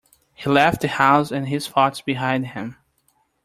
[0.33, 2.75] He left the house and his thoughts behind him.